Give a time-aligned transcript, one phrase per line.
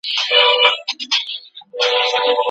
[0.27, 0.69] زه اوبه
[1.79, 2.37] راوړم.